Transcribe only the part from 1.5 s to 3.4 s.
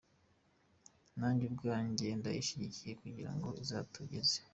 ubwanjye ndayishyigikiye kugira